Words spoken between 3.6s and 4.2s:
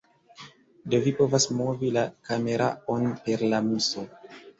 muso.